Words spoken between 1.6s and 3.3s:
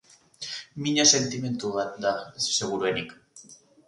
bat da, seguruenik.